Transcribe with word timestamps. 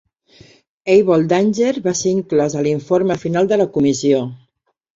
Able 0.93 1.27
Danger 1.33 1.75
va 1.89 1.93
ser 2.01 2.15
inclòs 2.21 2.57
a 2.57 2.65
l'informe 2.71 3.21
final 3.27 3.53
de 3.55 3.63
la 3.65 3.71
Comissió. 3.79 4.27